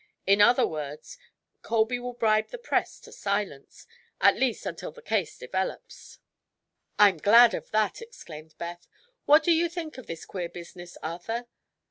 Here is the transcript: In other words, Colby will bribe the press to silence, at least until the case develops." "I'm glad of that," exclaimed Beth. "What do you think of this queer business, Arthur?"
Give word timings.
In 0.25 0.41
other 0.41 0.65
words, 0.65 1.19
Colby 1.61 1.99
will 1.99 2.15
bribe 2.15 2.47
the 2.47 2.57
press 2.57 2.99
to 3.01 3.11
silence, 3.11 3.85
at 4.19 4.35
least 4.35 4.65
until 4.65 4.91
the 4.91 4.99
case 4.99 5.37
develops." 5.37 6.17
"I'm 6.97 7.17
glad 7.17 7.53
of 7.53 7.69
that," 7.69 8.01
exclaimed 8.01 8.55
Beth. 8.57 8.87
"What 9.25 9.43
do 9.43 9.51
you 9.51 9.69
think 9.69 9.99
of 9.99 10.07
this 10.07 10.25
queer 10.25 10.49
business, 10.49 10.97
Arthur?" 11.03 11.45